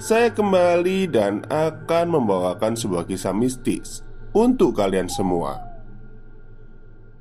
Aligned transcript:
saya 0.00 0.32
kembali 0.32 1.12
dan 1.12 1.44
akan 1.52 2.06
membawakan 2.08 2.72
sebuah 2.72 3.04
kisah 3.04 3.36
mistis 3.36 4.00
untuk 4.32 4.80
kalian 4.80 5.12
semua. 5.12 5.60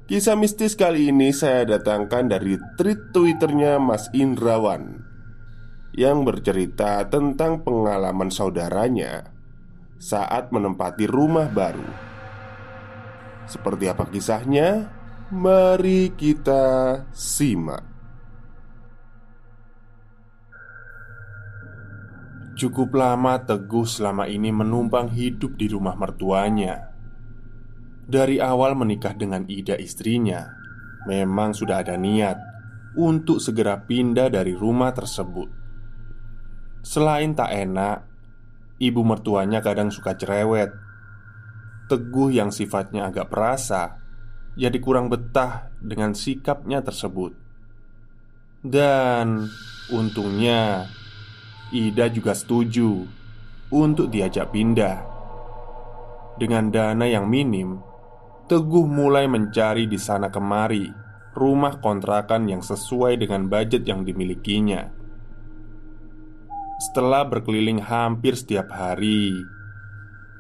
Kisah 0.08 0.40
mistis 0.40 0.80
kali 0.80 1.12
ini 1.12 1.36
saya 1.36 1.68
datangkan 1.68 2.32
dari 2.32 2.56
tweet 2.80 3.12
Twitternya 3.12 3.78
Mas 3.84 4.08
Indrawan 4.16 5.06
yang 5.94 6.24
bercerita 6.24 7.04
tentang 7.12 7.68
pengalaman 7.68 8.32
saudaranya 8.32 9.28
saat 10.00 10.50
menempati 10.50 11.04
rumah 11.06 11.52
baru. 11.52 11.86
Seperti 13.44 13.92
apa 13.92 14.08
kisahnya? 14.08 14.88
Mari 15.36 16.16
kita 16.16 17.06
simak. 17.12 17.99
Cukup 22.60 22.92
lama 22.92 23.40
Teguh 23.40 23.88
selama 23.88 24.28
ini 24.28 24.52
menumpang 24.52 25.08
hidup 25.16 25.56
di 25.56 25.72
rumah 25.72 25.96
mertuanya. 25.96 26.92
Dari 28.04 28.44
awal 28.44 28.76
menikah 28.76 29.16
dengan 29.16 29.48
Ida 29.48 29.80
istrinya, 29.80 30.44
memang 31.08 31.56
sudah 31.56 31.80
ada 31.80 31.96
niat 31.96 32.36
untuk 33.00 33.40
segera 33.40 33.80
pindah 33.80 34.28
dari 34.28 34.52
rumah 34.52 34.92
tersebut. 34.92 35.48
Selain 36.84 37.32
tak 37.32 37.48
enak, 37.48 38.04
ibu 38.84 39.08
mertuanya 39.08 39.64
kadang 39.64 39.88
suka 39.88 40.20
cerewet. 40.20 40.76
Teguh 41.88 42.44
yang 42.44 42.52
sifatnya 42.52 43.08
agak 43.08 43.32
perasa, 43.32 44.04
jadi 44.60 44.76
kurang 44.84 45.08
betah 45.08 45.72
dengan 45.80 46.12
sikapnya 46.12 46.84
tersebut. 46.84 47.32
Dan 48.60 49.48
untungnya 49.96 50.99
Ida 51.70 52.10
juga 52.10 52.34
setuju 52.34 53.06
untuk 53.70 54.10
diajak 54.10 54.50
pindah. 54.50 55.06
Dengan 56.40 56.72
dana 56.74 57.06
yang 57.06 57.30
minim, 57.30 57.90
Teguh 58.50 58.90
mulai 58.90 59.30
mencari 59.30 59.86
di 59.86 60.02
sana 60.02 60.34
kemari 60.34 60.90
rumah 61.38 61.78
kontrakan 61.78 62.50
yang 62.50 62.66
sesuai 62.66 63.22
dengan 63.22 63.46
budget 63.46 63.86
yang 63.86 64.02
dimilikinya. 64.02 64.90
Setelah 66.82 67.30
berkeliling 67.30 67.78
hampir 67.78 68.34
setiap 68.34 68.74
hari, 68.74 69.38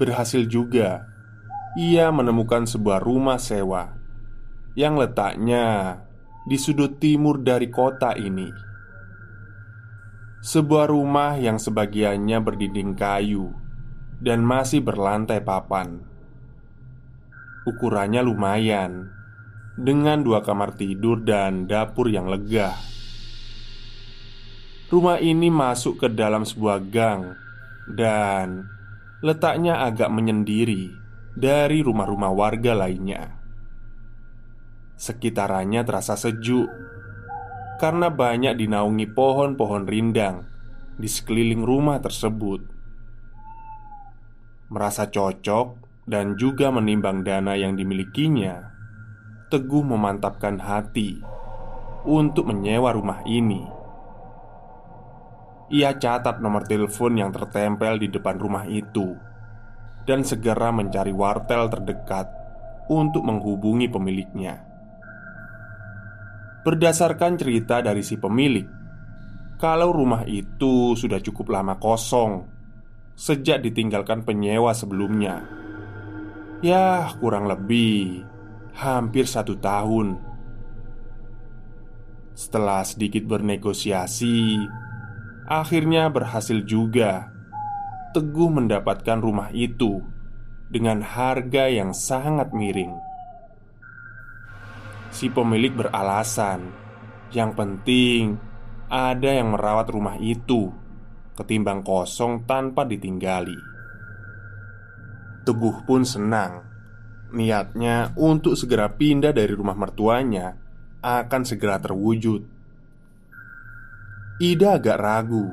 berhasil 0.02 0.42
juga 0.50 1.06
ia 1.78 2.10
menemukan 2.10 2.66
sebuah 2.66 2.98
rumah 2.98 3.38
sewa 3.38 3.94
yang 4.74 4.98
letaknya 4.98 6.02
di 6.50 6.58
sudut 6.58 6.98
timur 6.98 7.46
dari 7.46 7.70
kota 7.70 8.18
ini. 8.18 8.69
Sebuah 10.40 10.88
rumah 10.88 11.36
yang 11.36 11.60
sebagiannya 11.60 12.40
berdinding 12.40 12.96
kayu 12.96 13.52
dan 14.24 14.40
masih 14.40 14.80
berlantai 14.80 15.44
papan. 15.44 16.00
Ukurannya 17.68 18.24
lumayan, 18.24 19.12
dengan 19.76 20.24
dua 20.24 20.40
kamar 20.40 20.80
tidur 20.80 21.20
dan 21.28 21.68
dapur 21.68 22.08
yang 22.08 22.32
lega. 22.32 22.72
Rumah 24.88 25.20
ini 25.20 25.52
masuk 25.52 26.04
ke 26.04 26.08
dalam 26.08 26.48
sebuah 26.48 26.88
gang 26.88 27.36
dan 27.92 28.64
letaknya 29.20 29.84
agak 29.84 30.08
menyendiri 30.08 30.88
dari 31.36 31.84
rumah-rumah 31.84 32.32
warga 32.32 32.80
lainnya. 32.80 33.28
Sekitarannya 34.96 35.84
terasa 35.84 36.16
sejuk 36.16 36.68
karena 37.80 38.12
banyak 38.12 38.60
dinaungi 38.60 39.08
pohon-pohon 39.16 39.88
rindang 39.88 40.44
di 41.00 41.08
sekeliling 41.08 41.64
rumah 41.64 42.04
tersebut. 42.04 42.62
Merasa 44.70 45.08
cocok 45.08 45.68
dan 46.06 46.36
juga 46.36 46.70
menimbang 46.70 47.24
dana 47.24 47.56
yang 47.56 47.80
dimilikinya, 47.80 48.76
Teguh 49.50 49.82
memantapkan 49.82 50.62
hati 50.62 51.18
untuk 52.06 52.54
menyewa 52.54 52.94
rumah 52.94 53.26
ini. 53.26 53.66
Ia 55.74 55.98
catat 55.98 56.38
nomor 56.38 56.70
telepon 56.70 57.18
yang 57.18 57.34
tertempel 57.34 57.98
di 57.98 58.14
depan 58.14 58.38
rumah 58.38 58.70
itu 58.70 59.18
dan 60.06 60.22
segera 60.22 60.70
mencari 60.70 61.10
wartel 61.10 61.66
terdekat 61.66 62.30
untuk 62.94 63.26
menghubungi 63.26 63.90
pemiliknya. 63.90 64.69
Berdasarkan 66.60 67.40
cerita 67.40 67.80
dari 67.80 68.04
si 68.04 68.20
pemilik, 68.20 68.68
kalau 69.60 69.96
rumah 69.96 70.28
itu 70.28 70.96
sudah 70.96 71.24
cukup 71.24 71.56
lama 71.56 71.80
kosong 71.80 72.48
sejak 73.16 73.64
ditinggalkan 73.64 74.24
penyewa 74.24 74.76
sebelumnya, 74.76 75.44
ya 76.60 77.12
kurang 77.20 77.48
lebih 77.48 78.24
hampir 78.76 79.28
satu 79.28 79.60
tahun. 79.60 80.20
Setelah 82.36 82.88
sedikit 82.88 83.28
bernegosiasi, 83.28 84.64
akhirnya 85.48 86.08
berhasil 86.08 86.64
juga. 86.64 87.36
Teguh 88.16 88.50
mendapatkan 88.50 89.20
rumah 89.22 89.52
itu 89.52 90.02
dengan 90.72 91.04
harga 91.04 91.68
yang 91.68 91.92
sangat 91.92 92.56
miring. 92.56 93.09
Si 95.10 95.28
pemilik 95.34 95.74
beralasan, 95.74 96.70
yang 97.34 97.54
penting 97.58 98.38
ada 98.90 99.30
yang 99.30 99.54
merawat 99.54 99.90
rumah 99.94 100.18
itu 100.18 100.70
ketimbang 101.38 101.86
kosong 101.86 102.44
tanpa 102.44 102.84
ditinggali. 102.86 103.58
Teguh 105.46 105.78
pun 105.86 106.02
senang. 106.04 106.68
Niatnya 107.30 108.18
untuk 108.18 108.58
segera 108.58 108.90
pindah 108.90 109.30
dari 109.30 109.54
rumah 109.54 109.78
mertuanya 109.78 110.58
akan 111.00 111.42
segera 111.46 111.78
terwujud. 111.78 112.42
Ida 114.42 114.82
agak 114.82 114.98
ragu 114.98 115.46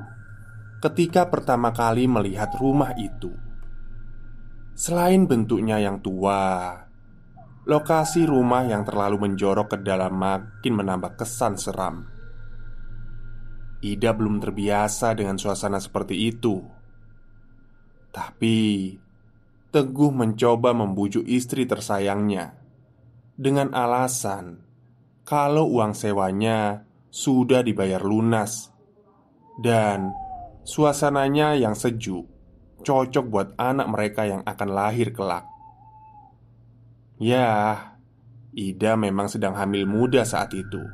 ketika 0.81 1.29
pertama 1.29 1.75
kali 1.75 2.09
melihat 2.09 2.55
rumah 2.57 2.97
itu. 2.97 3.35
Selain 4.77 5.25
bentuknya 5.25 5.81
yang 5.81 6.01
tua, 6.05 6.86
lokasi 7.67 8.25
rumah 8.25 8.63
yang 8.65 8.87
terlalu 8.87 9.27
menjorok 9.27 9.75
ke 9.75 9.79
dalam 9.83 10.15
makin 10.15 10.73
menambah 10.73 11.19
kesan 11.19 11.59
seram. 11.59 12.07
Ida 13.83 14.15
belum 14.17 14.41
terbiasa 14.41 15.13
dengan 15.13 15.37
suasana 15.37 15.83
seperti 15.83 16.31
itu. 16.31 16.63
Tapi 18.15 18.57
Teguh 19.77 20.09
mencoba 20.09 20.73
membujuk 20.73 21.27
istri 21.29 21.69
tersayangnya 21.69 22.57
dengan 23.37 23.77
alasan 23.77 24.65
kalau 25.27 25.69
uang 25.69 25.93
sewanya 25.93 26.89
sudah 27.13 27.61
dibayar 27.61 28.01
lunas 28.01 28.73
dan 29.61 30.17
suasananya 30.65 31.61
yang 31.61 31.77
sejuk 31.77 32.25
cocok 32.89 33.25
buat 33.29 33.49
anak 33.61 33.85
mereka 33.93 34.25
yang 34.25 34.41
akan 34.49 34.69
lahir 34.73 35.13
kelak. 35.13 35.45
Ya, 37.17 37.79
Ida 38.53 38.97
memang 38.97 39.33
sedang 39.33 39.57
hamil 39.57 39.89
muda 39.89 40.25
saat 40.25 40.53
itu. 40.53 40.85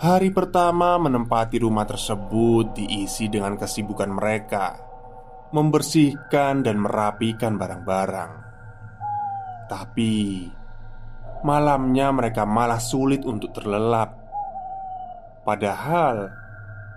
Hari 0.00 0.32
pertama 0.32 0.96
menempati 0.96 1.60
rumah 1.60 1.84
tersebut 1.84 2.72
diisi 2.72 3.28
dengan 3.28 3.60
kesibukan 3.60 4.08
mereka 4.08 4.90
membersihkan 5.50 6.62
dan 6.62 6.78
merapikan 6.78 7.58
barang-barang. 7.58 8.32
Tapi 9.66 10.46
malamnya 11.42 12.10
mereka 12.14 12.46
malah 12.46 12.78
sulit 12.78 13.26
untuk 13.26 13.50
terlelap. 13.54 14.14
Padahal 15.42 16.30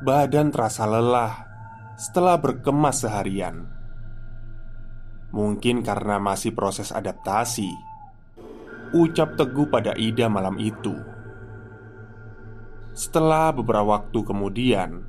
badan 0.05 0.53
terasa 0.53 0.85
lelah 0.85 1.33
setelah 1.97 2.37
berkemas 2.37 3.01
seharian. 3.01 3.72
Mungkin 5.33 5.81
karena 5.81 6.21
masih 6.21 6.53
proses 6.53 6.93
adaptasi, 6.93 7.73
ucap 8.93 9.33
Teguh 9.33 9.65
pada 9.65 9.97
Ida 9.97 10.29
malam 10.29 10.61
itu. 10.61 10.93
Setelah 12.93 13.49
beberapa 13.49 13.97
waktu 13.97 14.21
kemudian, 14.21 15.01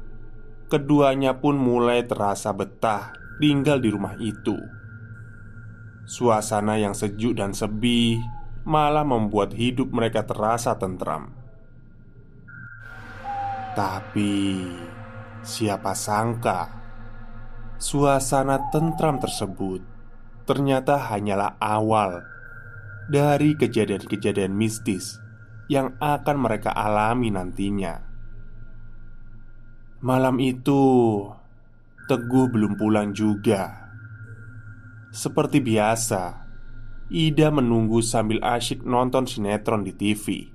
keduanya 0.72 1.36
pun 1.36 1.60
mulai 1.60 2.08
terasa 2.08 2.56
betah 2.56 3.12
tinggal 3.36 3.76
di 3.84 3.92
rumah 3.92 4.16
itu. 4.16 4.56
Suasana 6.08 6.80
yang 6.80 6.96
sejuk 6.96 7.36
dan 7.36 7.52
sepi 7.52 8.16
malah 8.64 9.04
membuat 9.04 9.52
hidup 9.52 9.92
mereka 9.92 10.24
terasa 10.24 10.72
tentram. 10.80 11.36
Tapi 13.76 14.64
siapa 15.44 15.92
sangka 15.92 16.72
suasana 17.76 18.72
tentram 18.72 19.20
tersebut 19.20 19.93
ternyata 20.44 21.00
hanyalah 21.00 21.56
awal 21.60 22.24
dari 23.08 23.56
kejadian-kejadian 23.56 24.52
mistis 24.52 25.20
yang 25.68 25.96
akan 26.00 26.36
mereka 26.40 26.72
alami 26.72 27.32
nantinya. 27.32 28.00
Malam 30.04 30.36
itu, 30.36 30.84
Teguh 32.04 32.52
belum 32.52 32.76
pulang 32.76 33.16
juga. 33.16 33.88
Seperti 35.08 35.64
biasa, 35.64 36.44
Ida 37.08 37.48
menunggu 37.48 38.04
sambil 38.04 38.44
asyik 38.44 38.84
nonton 38.84 39.24
sinetron 39.24 39.80
di 39.80 39.96
TV. 39.96 40.52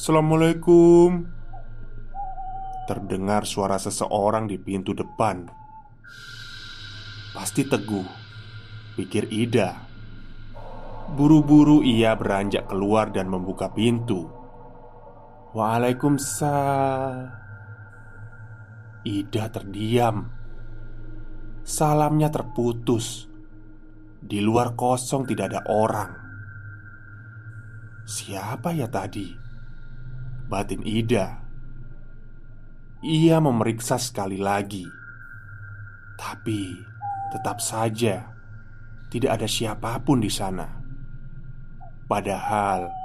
Assalamualaikum. 0.00 1.39
Terdengar 2.90 3.46
suara 3.46 3.78
seseorang 3.78 4.50
di 4.50 4.58
pintu 4.58 4.90
depan. 4.90 5.46
Pasti 7.30 7.62
Teguh, 7.62 8.10
pikir 8.98 9.30
Ida. 9.30 9.78
Buru-buru 11.14 11.86
ia 11.86 12.18
beranjak 12.18 12.66
keluar 12.66 13.14
dan 13.14 13.30
membuka 13.30 13.70
pintu. 13.70 14.26
Waalaikumsalam 15.54 17.30
Ida 19.02 19.50
terdiam 19.50 20.30
Salamnya 21.66 22.30
terputus 22.30 23.26
Di 24.22 24.38
luar 24.38 24.78
kosong 24.78 25.26
tidak 25.26 25.50
ada 25.50 25.66
orang 25.66 26.14
Siapa 28.06 28.70
ya 28.70 28.86
tadi? 28.86 29.26
Batin 30.46 30.86
Ida 30.86 31.49
Ia 33.00 33.40
memeriksa 33.40 33.96
sekali 33.96 34.36
lagi 34.36 34.84
Tapi 36.20 36.76
tetap 37.32 37.58
saja 37.64 38.28
Tidak 39.08 39.30
ada 39.30 39.48
siapa 39.48 39.96
pun 40.04 40.20
di 40.20 40.28
sana 40.28 40.68
Padahal 42.04 43.00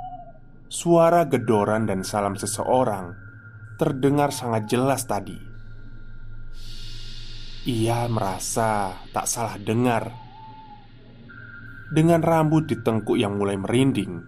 Suara 0.66 1.24
gedoran 1.30 1.88
dan 1.88 2.04
salam 2.04 2.36
seseorang 2.36 3.26
terdengar 3.76 4.32
sangat 4.32 4.72
jelas 4.72 5.04
tadi. 5.04 5.36
Ia 7.68 8.08
merasa 8.08 8.96
tak 9.12 9.28
salah 9.28 9.60
dengar. 9.60 10.12
Dengan 11.92 12.20
rambut 12.24 12.66
di 12.66 12.82
tengkuk 12.82 13.16
yang 13.16 13.38
mulai 13.38 13.60
merinding, 13.60 14.20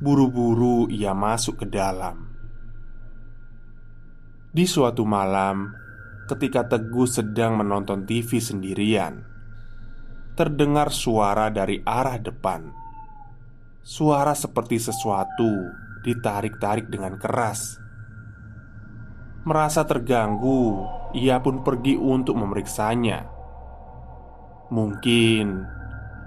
buru-buru 0.00 0.88
ia 0.88 1.12
masuk 1.12 1.64
ke 1.64 1.66
dalam. 1.68 2.25
Di 4.56 4.64
suatu 4.64 5.04
malam, 5.04 5.68
ketika 6.24 6.64
Teguh 6.64 7.04
sedang 7.04 7.60
menonton 7.60 8.08
TV 8.08 8.40
sendirian, 8.40 9.20
terdengar 10.32 10.88
suara 10.96 11.52
dari 11.52 11.84
arah 11.84 12.16
depan 12.16 12.72
Suara 13.84 14.32
seperti 14.32 14.80
sesuatu 14.80 15.76
ditarik-tarik 16.00 16.88
dengan 16.88 17.20
keras. 17.20 17.76
Merasa 19.44 19.84
terganggu, 19.84 20.88
ia 21.12 21.36
pun 21.44 21.60
pergi 21.60 22.00
untuk 22.00 22.40
memeriksanya. 22.40 23.28
Mungkin 24.72 25.46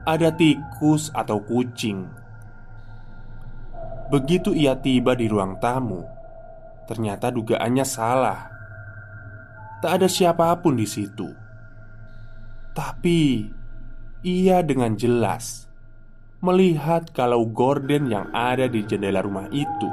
ada 0.05 0.29
tikus 0.37 1.09
atau 1.17 1.41
kucing. 1.41 2.05
Begitu 4.13 4.53
ia 4.53 4.77
tiba 4.77 5.17
di 5.17 5.25
ruang 5.25 5.57
tamu, 5.57 6.18
ternyata 6.89 7.29
dugaannya 7.29 7.85
salah. 7.85 8.49
Tak 9.85 10.01
ada 10.01 10.09
siapa 10.09 10.49
pun 10.57 10.73
di 10.73 10.89
situ, 10.89 11.29
tapi 12.73 13.45
ia 14.25 14.65
dengan 14.65 14.97
jelas 14.97 15.69
melihat 16.41 17.13
kalau 17.13 17.45
gorden 17.45 18.09
yang 18.09 18.27
ada 18.33 18.65
di 18.65 18.83
jendela 18.83 19.21
rumah 19.21 19.47
itu 19.53 19.87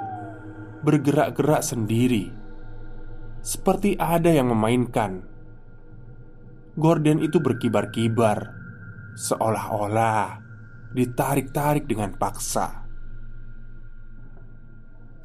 bergerak-gerak 0.83 1.61
sendiri, 1.61 2.33
seperti 3.45 3.95
ada 4.01 4.33
yang 4.33 4.49
memainkan. 4.51 5.23
Gorden 6.81 7.21
itu 7.21 7.43
berkibar-kibar, 7.43 8.57
seolah-olah 9.21 10.41
ditarik-tarik 10.97 11.85
dengan 11.85 12.17
paksa. 12.17 12.86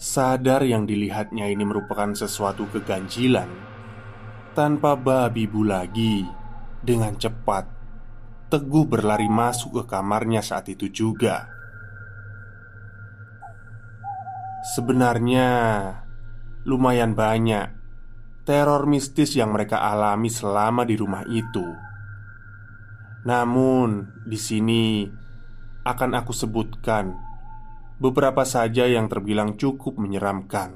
Sadar 0.01 0.65
yang 0.65 0.89
dilihatnya 0.89 1.45
ini 1.45 1.61
merupakan 1.61 2.09
sesuatu 2.17 2.65
keganjilan, 2.73 3.45
tanpa 4.57 4.97
babi 4.97 5.45
bu 5.45 5.61
lagi, 5.61 6.25
dengan 6.81 7.13
cepat 7.13 7.69
Teguh 8.51 8.83
berlari 8.83 9.31
masuk 9.31 9.79
ke 9.79 9.83
kamarnya 9.93 10.43
saat 10.43 10.67
itu 10.67 10.91
juga. 10.91 11.47
Sebenarnya 14.75 15.47
lumayan 16.67 17.15
banyak 17.15 17.71
teror 18.43 18.89
mistis 18.91 19.39
yang 19.39 19.55
mereka 19.55 19.79
alami 19.79 20.27
selama 20.27 20.83
di 20.83 20.99
rumah 20.99 21.23
itu. 21.31 21.63
Namun, 23.23 24.19
di 24.27 24.35
sini 24.35 25.07
akan 25.87 26.11
aku 26.11 26.35
sebutkan 26.35 27.30
beberapa 28.01 28.41
saja 28.41 28.89
yang 28.89 29.05
terbilang 29.05 29.53
cukup 29.61 30.01
menyeramkan. 30.01 30.73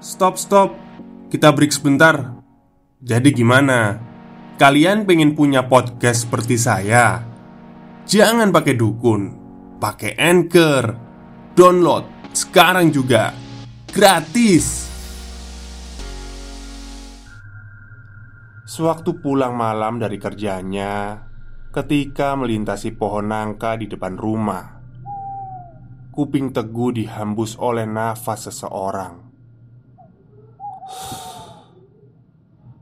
Stop, 0.00 0.40
stop, 0.40 0.72
kita 1.28 1.52
break 1.52 1.68
sebentar. 1.70 2.40
Jadi, 3.04 3.28
gimana? 3.36 4.00
Kalian 4.56 5.04
pengen 5.04 5.36
punya 5.36 5.68
podcast 5.68 6.24
seperti 6.24 6.56
saya? 6.56 7.20
Jangan 8.08 8.48
pakai 8.48 8.72
dukun, 8.72 9.22
pakai 9.76 10.16
anchor, 10.16 10.96
download 11.52 12.32
sekarang 12.32 12.90
juga 12.90 13.36
gratis. 13.92 14.90
Sewaktu 18.64 19.22
pulang 19.22 19.54
malam 19.54 20.02
dari 20.02 20.18
kerjanya, 20.18 21.22
ketika 21.70 22.34
melintasi 22.34 22.98
pohon 22.98 23.30
nangka 23.30 23.78
di 23.78 23.86
depan 23.86 24.18
rumah, 24.18 24.73
kuping 26.14 26.54
teguh 26.54 26.94
dihembus 26.94 27.58
oleh 27.58 27.90
nafas 27.90 28.46
seseorang. 28.46 29.18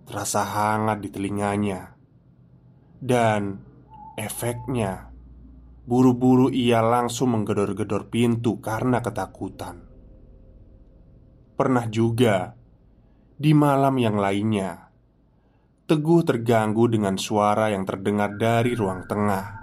Terasa 0.05 0.45
hangat 0.45 1.01
di 1.01 1.09
telinganya. 1.09 1.97
Dan 3.01 3.57
efeknya 4.21 5.09
Buru-buru 5.83 6.47
ia 6.53 6.79
langsung 6.79 7.35
menggedor-gedor 7.35 8.07
pintu 8.07 8.63
karena 8.63 9.03
ketakutan. 9.03 9.83
Pernah 11.59 11.91
juga 11.91 12.55
Di 13.35 13.51
malam 13.51 13.99
yang 13.99 14.15
lainnya 14.15 14.93
Teguh 15.91 16.23
terganggu 16.23 16.87
dengan 16.87 17.19
suara 17.19 17.75
yang 17.75 17.83
terdengar 17.83 18.39
dari 18.39 18.79
ruang 18.79 19.03
tengah 19.11 19.62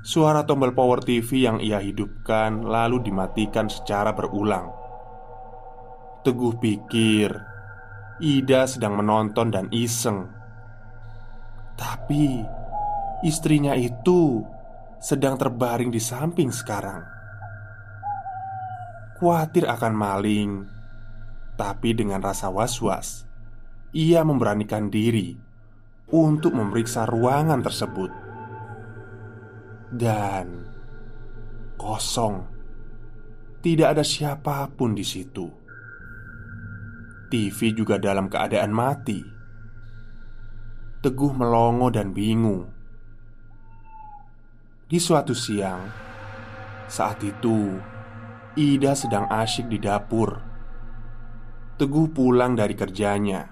Suara 0.00 0.48
tombol 0.48 0.72
power 0.72 1.04
TV 1.04 1.44
yang 1.44 1.60
ia 1.60 1.76
hidupkan 1.76 2.64
lalu 2.64 3.04
dimatikan 3.04 3.68
secara 3.68 4.16
berulang. 4.16 4.72
Teguh 6.24 6.56
pikir 6.56 7.28
Ida 8.20 8.64
sedang 8.64 8.96
menonton 8.96 9.52
dan 9.52 9.68
iseng. 9.72 10.28
Tapi 11.76 12.44
Istrinya 13.20 13.76
itu 13.76 14.40
Sedang 15.00 15.36
terbaring 15.36 15.92
di 15.92 16.00
samping 16.00 16.48
sekarang. 16.48 17.04
Khawatir 19.20 19.68
akan 19.68 19.92
maling 19.92 20.50
Tapi 21.60 21.92
dengan 21.92 22.24
rasa 22.24 22.48
was-was 22.48 23.28
Ia 23.92 24.24
memberanikan 24.24 24.88
diri 24.88 25.36
Untuk 26.08 26.56
memeriksa 26.56 27.04
ruangan 27.04 27.60
tersebut 27.60 28.12
Dan 29.90 30.46
Kosong 31.74 32.46
Tidak 33.58 33.88
ada 33.90 34.06
siapa 34.06 34.70
pun 34.70 34.94
di 34.94 35.02
situ 35.02 35.50
TV 37.30 37.74
juga 37.74 37.98
dalam 37.98 38.30
keadaan 38.30 38.70
mati 38.70 39.40
Teguh 41.00 41.32
melongo 41.32 41.88
dan 41.88 42.12
bingung. 42.12 42.68
Di 44.84 45.00
suatu 45.00 45.32
siang, 45.32 45.88
saat 46.84 47.24
itu 47.24 47.80
Ida 48.52 48.92
sedang 48.92 49.24
asyik 49.32 49.72
di 49.72 49.80
dapur. 49.80 50.36
Teguh 51.80 52.12
pulang 52.12 52.52
dari 52.52 52.76
kerjanya. 52.76 53.48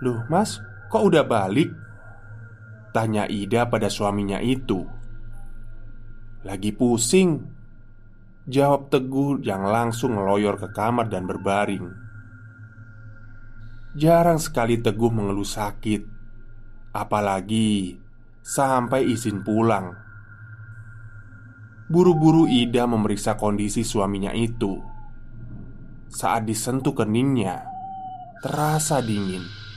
"Loh, 0.00 0.24
Mas, 0.32 0.56
kok 0.88 1.04
udah 1.04 1.28
balik?" 1.28 1.68
Tanya 2.98 3.30
Ida 3.30 3.70
pada 3.70 3.86
suaminya 3.86 4.42
itu. 4.42 4.82
"Lagi 6.42 6.74
pusing," 6.74 7.46
jawab 8.50 8.90
Teguh 8.90 9.38
yang 9.46 9.62
langsung 9.62 10.18
meloyor 10.18 10.58
ke 10.58 10.74
kamar 10.74 11.06
dan 11.06 11.30
berbaring. 11.30 12.08
Jarang 13.98 14.36
sekali 14.36 14.78
Teguh 14.78 15.08
mengeluh 15.08 15.48
sakit 15.48 16.04
Apalagi 16.92 17.96
sampai 18.44 19.08
izin 19.08 19.40
pulang 19.42 19.96
Buru-buru 21.88 22.44
Ida 22.44 22.84
memeriksa 22.84 23.40
kondisi 23.40 23.82
suaminya 23.82 24.30
itu 24.36 24.76
Saat 26.12 26.44
disentuh 26.46 26.92
keningnya 26.92 27.64
Terasa 28.44 29.00
dingin 29.00 29.67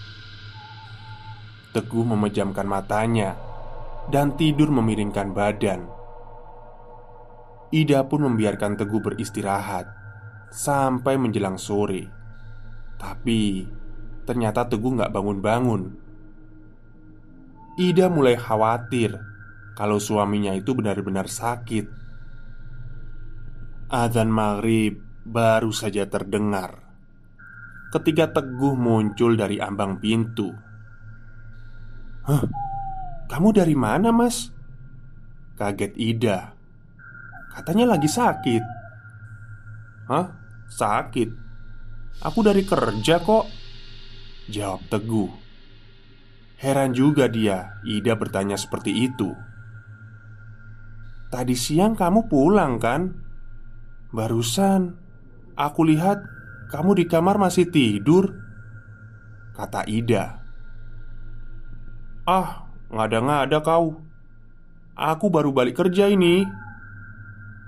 Teguh 1.72 2.04
memejamkan 2.04 2.68
matanya 2.68 3.40
Dan 4.12 4.36
tidur 4.36 4.68
memiringkan 4.76 5.32
badan. 5.32 5.88
Ida 7.72 8.04
pun 8.12 8.28
membiarkan 8.28 8.76
Teguh 8.76 9.00
beristirahat 9.00 9.88
Sampai 10.52 11.16
menjelang 11.16 11.56
sore. 11.56 12.12
Tapi 13.00 13.64
Ternyata 14.28 14.68
Teguh 14.68 15.00
nggak 15.00 15.16
bangun-bangun. 15.16 15.82
Ida 17.80 18.12
mulai 18.12 18.36
khawatir 18.36 19.16
Kalau 19.80 19.96
suaminya 19.96 20.52
itu 20.52 20.76
benar-benar 20.76 21.32
sakit. 21.32 21.88
Adzan 23.88 24.28
maghrib 24.28 25.00
baru 25.24 25.72
saja 25.72 26.04
terdengar 26.12 26.84
Ketika 27.96 28.36
Teguh 28.36 28.76
muncul 28.76 29.40
dari 29.40 29.60
ambang 29.64 30.04
pintu 30.04 30.71
Hah? 32.22 32.46
Kamu 33.26 33.50
dari 33.50 33.74
mana 33.74 34.14
mas? 34.14 34.54
Kaget 35.58 35.94
Ida 35.98 36.54
Katanya 37.50 37.96
lagi 37.96 38.06
sakit 38.06 38.64
Hah? 40.10 40.28
Sakit? 40.70 41.30
Aku 42.22 42.46
dari 42.46 42.62
kerja 42.62 43.18
kok 43.22 43.46
Jawab 44.50 44.86
Teguh 44.90 45.32
Heran 46.62 46.94
juga 46.94 47.26
dia 47.26 47.82
Ida 47.82 48.14
bertanya 48.14 48.58
seperti 48.58 49.10
itu 49.10 49.34
Tadi 51.32 51.56
siang 51.56 51.98
kamu 51.98 52.30
pulang 52.30 52.78
kan? 52.78 53.16
Barusan 54.14 54.94
Aku 55.58 55.88
lihat 55.88 56.22
kamu 56.70 57.02
di 57.02 57.06
kamar 57.10 57.42
masih 57.42 57.70
tidur 57.70 58.30
Kata 59.58 59.88
Ida 59.90 60.41
Ah, 62.32 62.64
ngada-ngada 62.88 63.60
kau. 63.60 64.00
Aku 64.96 65.28
baru 65.28 65.52
balik 65.52 65.84
kerja 65.84 66.08
ini. 66.08 66.48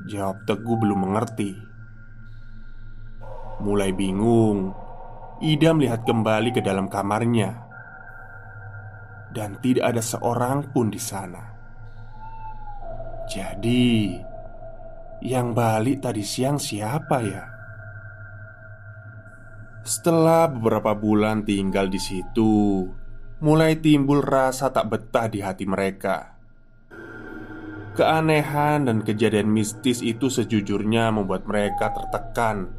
Jawab 0.07 0.47
Teguh 0.47 0.79
belum 0.79 1.03
mengerti. 1.03 1.51
Mulai 3.59 3.91
bingung. 3.91 4.71
Ida 5.43 5.75
melihat 5.75 6.07
kembali 6.07 6.55
ke 6.55 6.63
dalam 6.63 6.87
kamarnya. 6.87 7.59
Dan 9.35 9.59
tidak 9.59 9.83
ada 9.83 9.99
seorang 9.99 10.71
pun 10.71 10.87
di 10.87 11.01
sana. 11.01 11.43
Jadi 13.27 14.15
Yang 15.23 15.47
balik 15.55 15.97
tadi 16.03 16.23
siang 16.23 16.59
siapa 16.59 17.17
ya? 17.23 17.43
Setelah 19.87 20.51
beberapa 20.51 20.91
bulan 20.95 21.47
tinggal 21.47 21.87
di 21.87 21.95
situ 21.95 22.83
Mulai 23.41 23.81
timbul 23.81 24.21
rasa 24.21 24.69
tak 24.69 24.93
betah 24.93 25.25
di 25.31 25.41
hati 25.41 25.65
mereka 25.65 26.37
Keanehan 27.93 28.89
dan 28.89 29.05
kejadian 29.05 29.49
mistis 29.49 30.01
itu 30.01 30.29
sejujurnya 30.29 31.13
membuat 31.13 31.45
mereka 31.49 31.93
tertekan 31.93 32.69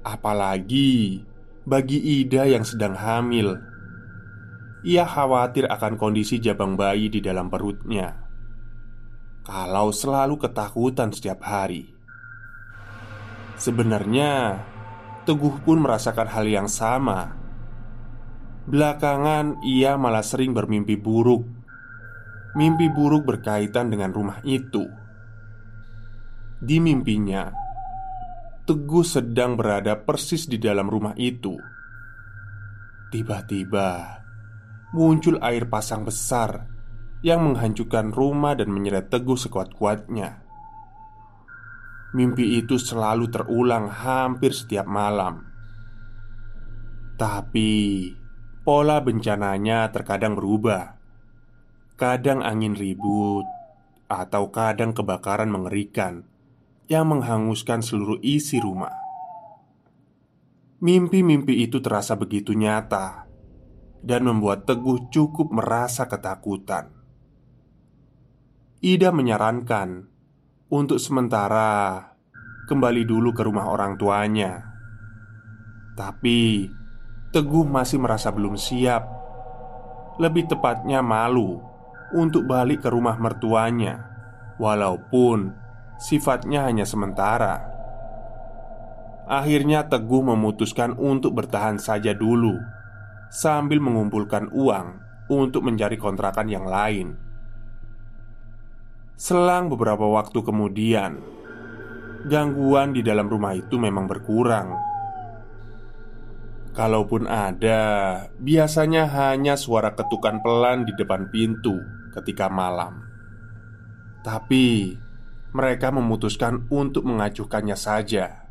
Apalagi 0.00 1.24
bagi 1.68 2.00
Ida 2.00 2.48
yang 2.48 2.64
sedang 2.64 2.96
hamil. 2.96 3.60
Ia 4.80 5.04
khawatir 5.04 5.68
akan 5.68 6.00
kondisi 6.00 6.40
jabang 6.40 6.72
bayi 6.72 7.12
di 7.12 7.20
dalam 7.20 7.52
perutnya. 7.52 8.16
Kalau 9.44 9.92
selalu 9.92 10.40
ketakutan 10.40 11.12
setiap 11.12 11.44
hari, 11.44 11.84
sebenarnya 13.60 14.56
Teguh 15.20 15.60
pun 15.60 15.84
merasakan 15.84 16.32
hal 16.32 16.48
yang 16.48 16.64
sama. 16.64 17.36
Belakangan, 18.68 19.64
ia 19.64 19.96
malah 19.96 20.24
sering 20.24 20.52
bermimpi 20.52 21.00
buruk. 21.00 21.46
Mimpi 22.58 22.90
buruk 22.92 23.24
berkaitan 23.24 23.88
dengan 23.88 24.10
rumah 24.10 24.42
itu. 24.42 24.84
Di 26.60 26.76
mimpinya, 26.76 27.48
Teguh 28.68 29.02
sedang 29.02 29.56
berada 29.56 29.96
persis 29.98 30.44
di 30.44 30.60
dalam 30.60 30.86
rumah 30.86 31.16
itu. 31.16 31.56
Tiba-tiba 33.10 34.20
muncul 34.94 35.42
air 35.42 35.66
pasang 35.66 36.06
besar 36.06 36.68
yang 37.24 37.42
menghancurkan 37.42 38.12
rumah 38.12 38.54
dan 38.54 38.70
menyeret 38.70 39.08
Teguh 39.08 39.40
sekuat-kuatnya. 39.40 40.44
Mimpi 42.12 42.58
itu 42.60 42.76
selalu 42.78 43.30
terulang 43.30 43.88
hampir 43.88 44.54
setiap 44.54 44.86
malam. 44.86 45.46
Tapi 47.16 47.70
pola 48.70 49.02
bencananya 49.02 49.90
terkadang 49.90 50.38
berubah. 50.38 50.94
Kadang 51.98 52.38
angin 52.38 52.78
ribut, 52.78 53.42
atau 54.06 54.54
kadang 54.54 54.94
kebakaran 54.94 55.50
mengerikan 55.50 56.22
yang 56.86 57.10
menghanguskan 57.10 57.82
seluruh 57.82 58.22
isi 58.22 58.62
rumah. 58.62 58.94
Mimpi-mimpi 60.86 61.66
itu 61.66 61.82
terasa 61.82 62.14
begitu 62.14 62.54
nyata 62.54 63.26
dan 64.06 64.22
membuat 64.30 64.70
Teguh 64.70 65.10
cukup 65.10 65.50
merasa 65.50 66.06
ketakutan. 66.06 66.94
Ida 68.86 69.10
menyarankan 69.10 70.06
untuk 70.70 71.02
sementara 71.02 72.06
kembali 72.70 73.02
dulu 73.02 73.34
ke 73.34 73.42
rumah 73.42 73.66
orang 73.66 73.98
tuanya, 73.98 74.62
tapi 75.98 76.70
Teguh 77.30 77.62
masih 77.62 78.02
merasa 78.02 78.34
belum 78.34 78.58
siap. 78.58 79.06
Lebih 80.18 80.50
tepatnya, 80.50 80.98
malu 80.98 81.62
untuk 82.10 82.42
balik 82.50 82.82
ke 82.82 82.90
rumah 82.90 83.14
mertuanya, 83.22 84.02
walaupun 84.58 85.54
sifatnya 85.94 86.66
hanya 86.66 86.82
sementara. 86.82 87.70
Akhirnya 89.30 89.86
Teguh 89.86 90.26
memutuskan 90.26 90.98
untuk 90.98 91.38
bertahan 91.38 91.78
saja 91.78 92.10
dulu 92.18 92.58
sambil 93.30 93.78
mengumpulkan 93.78 94.50
uang 94.50 94.98
untuk 95.30 95.62
mencari 95.62 95.94
kontrakan 95.94 96.50
yang 96.50 96.66
lain. 96.66 97.14
Selang 99.14 99.70
beberapa 99.70 100.02
waktu 100.02 100.42
kemudian, 100.42 101.22
gangguan 102.26 102.90
di 102.90 103.06
dalam 103.06 103.30
rumah 103.30 103.54
itu 103.54 103.78
memang 103.78 104.10
berkurang. 104.10 104.89
Kalaupun 106.70 107.26
ada, 107.26 107.82
biasanya 108.38 109.10
hanya 109.10 109.58
suara 109.58 109.92
ketukan 109.98 110.38
pelan 110.40 110.86
di 110.86 110.94
depan 110.94 111.28
pintu 111.28 111.76
ketika 112.14 112.46
malam. 112.46 113.04
Tapi 114.22 114.94
mereka 115.50 115.90
memutuskan 115.90 116.70
untuk 116.70 117.10
mengajukannya 117.10 117.74
saja. 117.74 118.46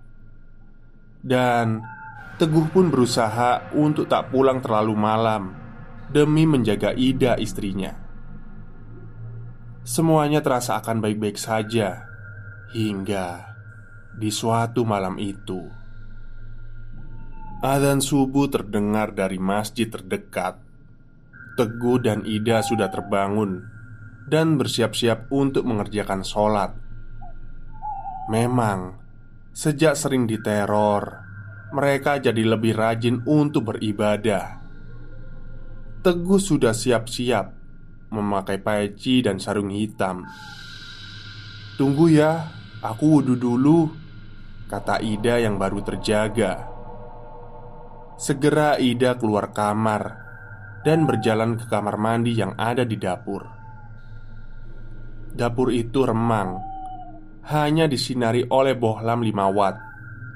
Dan 1.24 1.80
Teguh 2.40 2.72
pun 2.72 2.88
berusaha 2.88 3.68
untuk 3.76 4.08
tak 4.08 4.32
pulang 4.32 4.64
terlalu 4.64 4.96
malam 4.96 5.52
demi 6.08 6.48
menjaga 6.48 6.96
Ida 6.96 7.36
istrinya. 7.36 7.92
Semuanya 9.84 10.40
terasa 10.40 10.80
akan 10.80 11.04
baik-baik 11.04 11.36
saja 11.36 12.08
hingga 12.72 13.44
di 14.16 14.32
suatu 14.32 14.88
malam 14.88 15.20
itu. 15.20 15.68
Adzan 17.60 18.00
subuh 18.00 18.48
terdengar 18.48 19.12
dari 19.12 19.36
masjid 19.36 19.92
terdekat. 19.92 20.64
Teguh 21.60 22.00
dan 22.00 22.24
Ida 22.24 22.64
sudah 22.64 22.88
terbangun 22.88 23.68
dan 24.32 24.56
bersiap-siap 24.56 25.28
untuk 25.28 25.68
mengerjakan 25.68 26.24
sholat. 26.24 26.72
Memang, 28.32 28.96
sejak 29.52 30.00
sering 30.00 30.24
diteror, 30.24 31.20
mereka 31.76 32.24
jadi 32.24 32.48
lebih 32.48 32.80
rajin 32.80 33.28
untuk 33.28 33.76
beribadah. 33.76 34.64
Teguh 36.00 36.40
sudah 36.40 36.72
siap-siap 36.72 37.52
memakai 38.16 38.64
peci 38.64 39.20
dan 39.20 39.36
sarung 39.36 39.68
hitam. 39.68 40.24
"Tunggu 41.76 42.08
ya, 42.08 42.48
aku 42.80 43.20
wudhu 43.20 43.36
dulu," 43.36 43.92
kata 44.72 45.04
Ida 45.04 45.44
yang 45.44 45.60
baru 45.60 45.84
terjaga. 45.84 46.69
Segera 48.20 48.76
Ida 48.76 49.16
keluar 49.16 49.56
kamar 49.56 50.28
dan 50.84 51.08
berjalan 51.08 51.56
ke 51.56 51.72
kamar 51.72 51.96
mandi 51.96 52.36
yang 52.36 52.52
ada 52.60 52.84
di 52.84 53.00
dapur. 53.00 53.48
Dapur 55.32 55.72
itu 55.72 56.04
remang, 56.04 56.60
hanya 57.48 57.88
disinari 57.88 58.44
oleh 58.52 58.76
bohlam 58.76 59.24
5 59.24 59.56
watt 59.56 59.76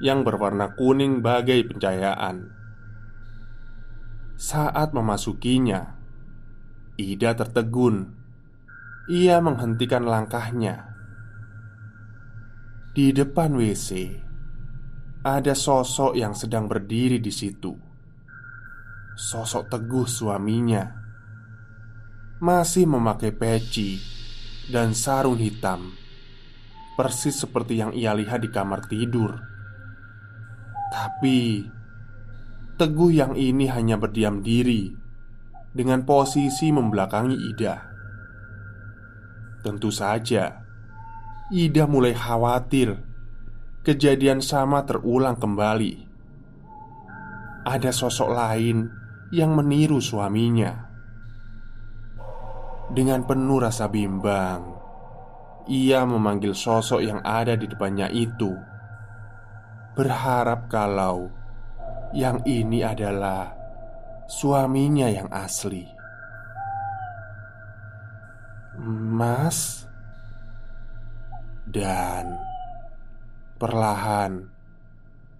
yang 0.00 0.24
berwarna 0.24 0.72
kuning 0.72 1.20
bagai 1.20 1.60
pencahayaan. 1.68 2.48
Saat 4.40 4.96
memasukinya, 4.96 6.00
Ida 6.96 7.36
tertegun. 7.36 8.16
Ia 9.12 9.44
menghentikan 9.44 10.08
langkahnya. 10.08 10.88
Di 12.96 13.12
depan 13.12 13.60
WC 13.60 14.23
ada 15.24 15.56
sosok 15.56 16.14
yang 16.14 16.36
sedang 16.36 16.68
berdiri 16.68 17.16
di 17.18 17.32
situ. 17.32 17.72
Sosok 19.16 19.72
teguh 19.72 20.04
suaminya 20.04 20.84
masih 22.44 22.84
memakai 22.84 23.32
peci 23.32 23.96
dan 24.68 24.92
sarung 24.92 25.40
hitam, 25.40 25.96
persis 26.94 27.40
seperti 27.40 27.80
yang 27.80 27.96
ia 27.96 28.12
lihat 28.12 28.44
di 28.44 28.52
kamar 28.52 28.84
tidur. 28.84 29.32
Tapi 30.92 31.64
Teguh 32.74 33.14
yang 33.14 33.38
ini 33.38 33.70
hanya 33.70 33.94
berdiam 33.94 34.42
diri 34.42 34.90
dengan 35.70 36.02
posisi 36.02 36.74
membelakangi 36.74 37.54
Ida. 37.54 37.86
Tentu 39.62 39.94
saja, 39.94 40.58
Ida 41.54 41.86
mulai 41.86 42.18
khawatir 42.18 42.98
kejadian 43.84 44.40
sama 44.40 44.88
terulang 44.88 45.36
kembali. 45.36 46.08
Ada 47.68 47.92
sosok 47.92 48.32
lain 48.32 48.88
yang 49.28 49.52
meniru 49.52 50.00
suaminya. 50.00 50.88
Dengan 52.88 53.28
penuh 53.28 53.60
rasa 53.60 53.88
bimbang, 53.88 54.60
ia 55.68 56.04
memanggil 56.04 56.56
sosok 56.56 57.00
yang 57.00 57.20
ada 57.24 57.56
di 57.56 57.64
depannya 57.68 58.08
itu 58.12 58.52
berharap 59.94 60.66
kalau 60.68 61.30
yang 62.12 62.42
ini 62.44 62.82
adalah 62.82 63.52
suaminya 64.26 65.08
yang 65.12 65.28
asli. 65.30 65.86
Mas, 69.14 69.86
dan 71.70 72.53
perlahan 73.64 74.44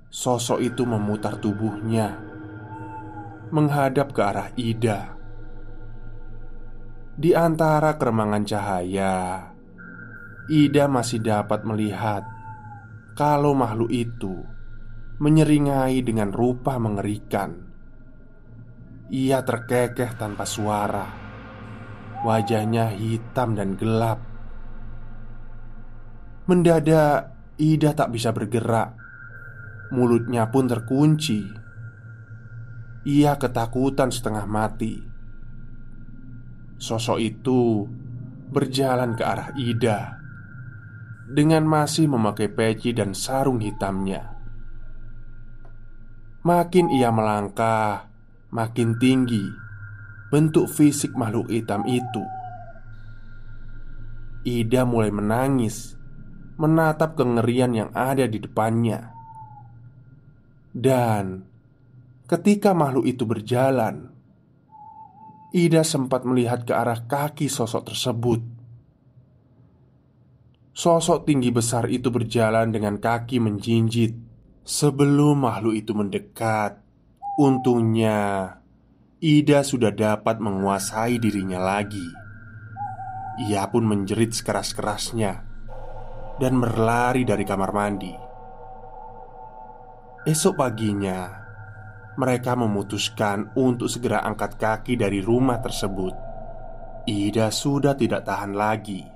sosok 0.08 0.64
itu 0.64 0.88
memutar 0.88 1.36
tubuhnya 1.36 2.16
menghadap 3.52 4.16
ke 4.16 4.20
arah 4.24 4.48
Ida. 4.56 5.12
Di 7.20 7.36
antara 7.36 8.00
keremangan 8.00 8.48
cahaya, 8.48 9.44
Ida 10.48 10.88
masih 10.88 11.20
dapat 11.20 11.68
melihat 11.68 12.24
kalau 13.12 13.52
makhluk 13.52 13.92
itu 13.92 14.40
menyeringai 15.20 16.00
dengan 16.00 16.32
rupa 16.32 16.80
mengerikan. 16.80 17.60
Ia 19.12 19.44
terkekeh 19.44 20.16
tanpa 20.16 20.48
suara, 20.48 21.06
wajahnya 22.24 22.88
hitam 22.96 23.52
dan 23.52 23.76
gelap. 23.76 24.16
Mendadak, 26.48 27.33
Ida 27.54 27.94
tak 27.94 28.10
bisa 28.10 28.34
bergerak, 28.34 28.98
mulutnya 29.94 30.50
pun 30.50 30.66
terkunci. 30.66 31.46
Ia 33.04 33.36
ketakutan 33.36 34.10
setengah 34.10 34.46
mati. 34.48 34.98
Sosok 36.80 37.18
itu 37.20 37.84
berjalan 38.50 39.14
ke 39.14 39.22
arah 39.22 39.50
Ida 39.54 40.18
dengan 41.30 41.64
masih 41.64 42.10
memakai 42.10 42.50
peci 42.50 42.90
dan 42.90 43.14
sarung 43.14 43.62
hitamnya. 43.62 44.34
Makin 46.44 46.92
ia 46.92 47.08
melangkah, 47.08 48.10
makin 48.52 49.00
tinggi 49.00 49.64
bentuk 50.34 50.66
fisik 50.66 51.14
makhluk 51.14 51.46
hitam 51.46 51.86
itu. 51.86 52.26
Ida 54.42 54.82
mulai 54.82 55.14
menangis, 55.14 55.94
menatap 56.54 57.18
kengerian 57.18 57.74
yang 57.74 57.90
ada 57.94 58.26
di 58.26 58.38
depannya. 58.38 59.10
Dan 60.74 61.46
ketika 62.26 62.74
makhluk 62.74 63.06
itu 63.06 63.26
berjalan, 63.26 64.10
Ida 65.54 65.86
sempat 65.86 66.26
melihat 66.26 66.66
ke 66.66 66.74
arah 66.74 67.06
kaki 67.06 67.46
sosok 67.46 67.94
tersebut. 67.94 68.42
Sosok 70.74 71.22
tinggi 71.30 71.54
besar 71.54 71.86
itu 71.86 72.10
berjalan 72.10 72.74
dengan 72.74 72.98
kaki 72.98 73.38
menjinjit 73.38 74.18
Sebelum 74.66 75.46
makhluk 75.46 75.78
itu 75.78 75.94
mendekat 75.94 76.82
Untungnya 77.38 78.58
Ida 79.22 79.62
sudah 79.62 79.94
dapat 79.94 80.42
menguasai 80.42 81.22
dirinya 81.22 81.62
lagi 81.62 82.02
Ia 83.46 83.70
pun 83.70 83.86
menjerit 83.86 84.34
sekeras-kerasnya 84.34 85.53
Dan 86.36 86.58
berlari 86.58 87.22
dari 87.22 87.44
kamar 87.46 87.70
mandi 87.70 88.14
Esok 90.24 90.54
paginya 90.58 91.30
Mereka 92.18 92.58
memutuskan 92.58 93.54
untuk 93.54 93.86
segera 93.86 94.22
angkat 94.26 94.58
kaki 94.58 94.98
dari 94.98 95.22
rumah 95.22 95.62
tersebut 95.62 96.14
Ida 97.06 97.52
sudah 97.52 97.94
tidak 97.94 98.26
tahan 98.26 98.56
lagi 98.56 99.14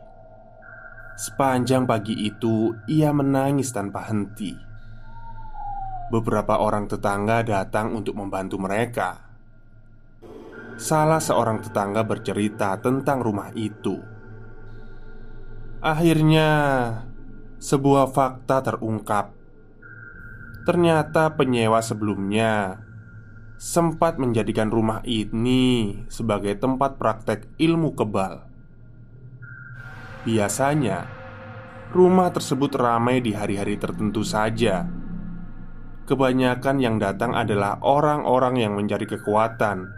Sepanjang 1.19 1.83
pagi 1.83 2.15
itu, 2.31 2.71
ia 2.87 3.11
menangis 3.11 3.75
tanpa 3.75 4.07
henti. 4.07 4.55
Beberapa 6.15 6.63
orang 6.63 6.87
tetangga 6.87 7.43
datang 7.43 7.91
untuk 7.91 8.15
membantu 8.15 8.55
mereka. 8.63 9.19
Salah 10.79 11.19
seorang 11.19 11.59
tetangga 11.59 12.07
bercerita 12.07 12.79
tentang 12.79 13.19
rumah 13.19 13.51
itu. 13.59 13.99
Akhirnya, 15.83 16.51
sebuah 17.59 18.15
fakta 18.15 18.63
terungkap. 18.63 19.35
Ternyata 20.63 21.35
penyewa 21.35 21.83
sebelumnya 21.83 22.83
sempat 23.59 24.23
menjadikan 24.23 24.71
rumah 24.71 25.03
ini 25.03 26.07
sebagai 26.07 26.55
tempat 26.55 26.95
praktek 26.95 27.51
ilmu 27.59 27.99
kebal. 27.99 28.47
Biasanya, 30.23 31.11
rumah 31.91 32.31
tersebut 32.31 32.71
ramai 32.79 33.19
di 33.19 33.35
hari-hari 33.35 33.75
tertentu 33.75 34.23
saja. 34.23 34.87
Kebanyakan 36.07 36.77
yang 36.79 36.97
datang 37.03 37.35
adalah 37.35 37.83
orang-orang 37.83 38.63
yang 38.63 38.73
mencari 38.79 39.05
kekuatan 39.05 39.89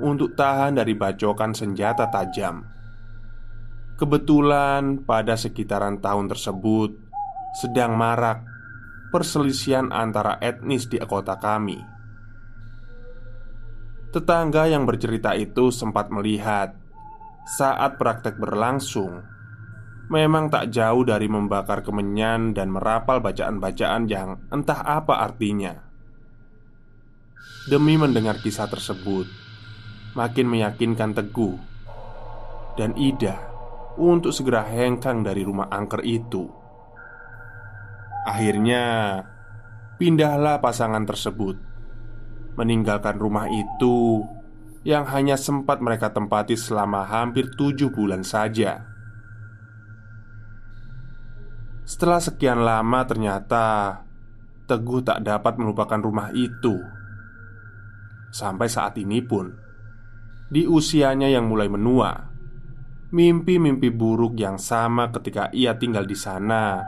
untuk 0.00 0.32
tahan 0.32 0.80
dari 0.80 0.96
bacokan 0.96 1.52
senjata 1.52 2.08
tajam. 2.08 2.64
Kebetulan 3.98 5.04
pada 5.04 5.36
sekitaran 5.36 6.00
tahun 6.00 6.32
tersebut 6.32 7.01
sedang 7.52 7.96
marak 7.96 8.44
perselisihan 9.12 9.92
antara 9.92 10.40
etnis 10.40 10.88
di 10.88 10.96
kota 11.04 11.36
kami. 11.36 11.78
Tetangga 14.12 14.68
yang 14.68 14.84
bercerita 14.84 15.32
itu 15.36 15.72
sempat 15.72 16.12
melihat 16.12 16.76
saat 17.48 17.96
praktek 17.96 18.36
berlangsung 18.36 19.24
memang 20.12 20.52
tak 20.52 20.68
jauh 20.68 21.08
dari 21.08 21.24
membakar 21.24 21.80
kemenyan 21.80 22.52
dan 22.52 22.68
merapal 22.68 23.24
bacaan-bacaan 23.24 24.04
yang 24.12 24.36
entah 24.52 24.84
apa 24.84 25.24
artinya. 25.24 25.72
Demi 27.64 27.96
mendengar 27.96 28.36
kisah 28.44 28.68
tersebut, 28.68 29.24
makin 30.12 30.46
meyakinkan 30.52 31.16
Teguh 31.16 31.56
dan 32.76 32.92
Ida 33.00 33.40
untuk 33.96 34.36
segera 34.36 34.60
hengkang 34.68 35.24
dari 35.24 35.40
rumah 35.40 35.72
angker 35.72 36.04
itu. 36.04 36.61
Akhirnya, 38.22 38.84
pindahlah 39.98 40.62
pasangan 40.62 41.02
tersebut, 41.02 41.58
meninggalkan 42.54 43.18
rumah 43.18 43.50
itu 43.50 44.22
yang 44.86 45.06
hanya 45.10 45.34
sempat 45.34 45.82
mereka 45.82 46.10
tempati 46.10 46.54
selama 46.54 47.06
hampir 47.06 47.50
tujuh 47.54 47.90
bulan 47.90 48.22
saja. 48.22 48.86
Setelah 51.82 52.22
sekian 52.22 52.62
lama, 52.62 53.02
ternyata 53.04 53.66
Teguh 54.62 55.02
tak 55.02 55.26
dapat 55.26 55.58
melupakan 55.58 55.98
rumah 55.98 56.30
itu. 56.32 56.78
Sampai 58.32 58.70
saat 58.70 58.96
ini 58.96 59.20
pun, 59.20 59.50
di 60.48 60.64
usianya 60.64 61.26
yang 61.26 61.50
mulai 61.50 61.66
menua, 61.66 62.30
mimpi-mimpi 63.10 63.90
buruk 63.92 64.38
yang 64.38 64.56
sama 64.56 65.10
ketika 65.12 65.50
ia 65.52 65.76
tinggal 65.76 66.06
di 66.06 66.16
sana 66.16 66.80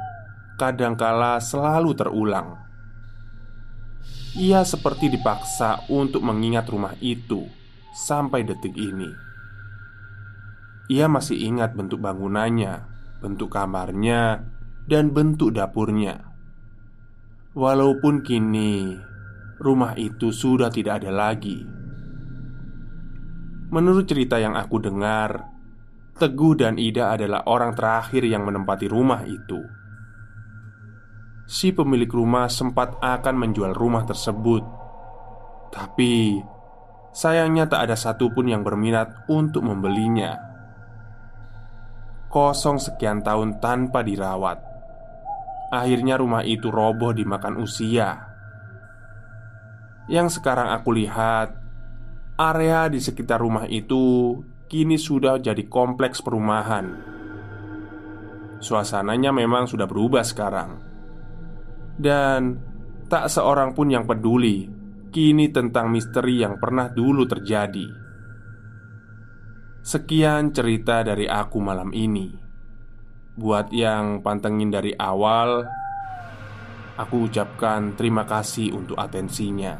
kadangkala 0.55 1.43
selalu 1.43 1.93
terulang. 1.99 2.49
Ia 4.35 4.67
seperti 4.67 5.11
dipaksa 5.15 5.87
untuk 5.87 6.27
mengingat 6.27 6.67
rumah 6.67 6.99
itu 6.99 7.47
sampai 7.95 8.43
detik 8.43 8.75
ini. 8.75 9.11
Ia 10.91 11.07
masih 11.07 11.39
ingat 11.39 11.79
bentuk 11.79 12.03
bangunannya, 12.03 12.83
bentuk 13.23 13.55
kamarnya, 13.55 14.43
dan 14.91 15.15
bentuk 15.15 15.55
dapurnya. 15.55 16.35
Walaupun 17.55 18.27
kini 18.27 18.99
rumah 19.63 19.95
itu 19.95 20.35
sudah 20.35 20.69
tidak 20.69 21.03
ada 21.07 21.15
lagi. 21.15 21.63
Menurut 23.71 24.05
cerita 24.11 24.43
yang 24.43 24.59
aku 24.59 24.83
dengar, 24.83 25.55
Teguh 26.15 26.55
dan 26.55 26.79
Ida 26.79 27.11
adalah 27.11 27.43
orang 27.51 27.75
terakhir 27.75 28.23
yang 28.23 28.47
menempati 28.47 28.87
rumah 28.87 29.27
itu 29.27 29.84
si 31.45 31.77
pemilik 31.77 32.09
rumah 32.09 32.49
sempat 32.49 32.97
akan 33.01 33.35
menjual 33.37 33.77
rumah 33.77 34.09
tersebut. 34.09 34.65
Tapi 35.69 36.41
sayangnya 37.13 37.69
tak 37.69 37.91
ada 37.91 37.97
satupun 37.97 38.49
yang 38.49 38.65
berminat 38.65 39.29
untuk 39.29 39.65
membelinya. 39.65 40.41
Kosong 42.33 42.83
sekian 42.83 43.23
tahun 43.23 43.63
tanpa 43.63 44.03
dirawat. 44.03 44.59
Akhirnya 45.71 46.19
rumah 46.19 46.43
itu 46.43 46.71
roboh 46.71 47.15
dimakan 47.15 47.63
usia. 47.63 48.35
Yang 50.11 50.39
sekarang 50.43 50.71
aku 50.71 50.91
lihat, 50.93 51.55
area 52.37 52.91
di 52.91 53.01
sekitar 53.01 53.41
rumah 53.41 53.65
itu 53.71 54.37
kini 54.67 54.99
sudah 54.99 55.39
jadi 55.39 55.65
kompleks 55.71 56.21
perumahan. 56.21 57.15
Suasananya 58.59 59.31
memang 59.31 59.71
sudah 59.71 59.87
berubah 59.87 60.27
sekarang 60.27 60.84
dan 61.99 62.59
tak 63.07 63.31
seorang 63.31 63.73
pun 63.77 63.91
yang 63.93 64.05
peduli 64.09 64.67
kini 65.15 65.47
tentang 65.55 65.95
misteri 65.95 66.43
yang 66.43 66.59
pernah 66.59 66.91
dulu 66.91 67.23
terjadi. 67.23 67.87
Sekian 69.85 70.51
cerita 70.51 71.07
dari 71.07 71.31
aku 71.31 71.63
malam 71.63 71.95
ini. 71.95 72.35
Buat 73.39 73.71
yang 73.71 74.27
pantengin 74.27 74.75
dari 74.75 74.91
awal, 74.97 75.63
aku 76.99 77.31
ucapkan 77.31 77.95
terima 77.95 78.27
kasih 78.27 78.75
untuk 78.75 78.99
atensinya. 78.99 79.79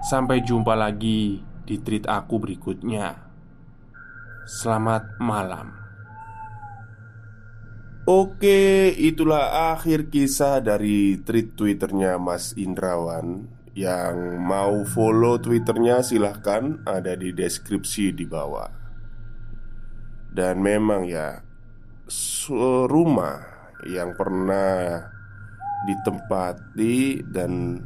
Sampai 0.00 0.42
jumpa 0.42 0.74
lagi 0.74 1.38
di 1.62 1.76
treat 1.78 2.08
aku 2.08 2.42
berikutnya. 2.42 3.14
Selamat 4.48 5.20
malam. 5.22 5.79
Oke, 8.08 8.88
itulah 8.96 9.76
akhir 9.76 10.08
kisah 10.08 10.64
dari 10.64 11.20
tweet 11.20 11.52
twitternya 11.52 12.16
Mas 12.16 12.56
Indrawan. 12.56 13.44
Yang 13.76 14.16
mau 14.40 14.88
follow 14.88 15.36
twitternya 15.36 16.00
silahkan 16.00 16.80
ada 16.88 17.12
di 17.12 17.36
deskripsi 17.36 18.16
di 18.16 18.24
bawah. 18.24 18.72
Dan 20.32 20.64
memang 20.64 21.04
ya 21.04 21.44
Rumah 22.88 23.38
yang 23.84 24.16
pernah 24.16 25.04
ditempati 25.84 27.20
dan 27.28 27.84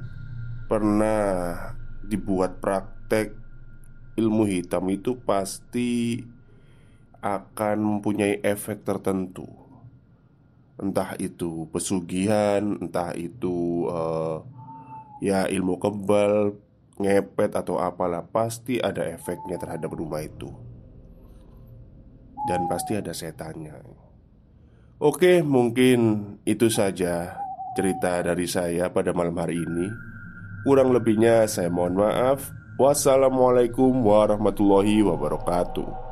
pernah 0.70 1.74
dibuat 2.07 2.62
praktek 2.62 3.35
ilmu 4.14 4.46
hitam 4.46 4.87
itu 4.94 5.18
pasti 5.27 6.22
akan 7.20 7.77
mempunyai 7.98 8.40
efek 8.40 8.87
tertentu 8.87 9.63
Entah 10.74 11.14
itu 11.22 11.70
pesugihan, 11.70 12.78
entah 12.82 13.14
itu 13.14 13.87
uh, 13.87 14.42
ya 15.22 15.46
ilmu 15.46 15.78
kebal, 15.78 16.58
ngepet 16.98 17.54
atau 17.54 17.78
apalah 17.78 18.26
Pasti 18.26 18.82
ada 18.82 19.06
efeknya 19.06 19.54
terhadap 19.54 19.94
rumah 19.94 20.22
itu. 20.26 20.50
Dan 22.44 22.66
pasti 22.66 22.98
ada 22.98 23.14
setannya. 23.14 23.72
Oke 25.00 25.40
mungkin 25.40 26.34
itu 26.44 26.68
saja 26.68 27.40
cerita 27.74 28.20
dari 28.20 28.44
saya 28.44 28.90
pada 28.90 29.14
malam 29.14 29.34
hari 29.38 29.62
ini. 29.62 29.88
Kurang 30.66 30.92
lebihnya 30.92 31.46
saya 31.46 31.70
mohon 31.70 32.02
maaf. 32.02 32.50
Wassalamualaikum 32.74 34.02
warahmatullahi 34.02 34.98
wabarakatuh 35.06 36.03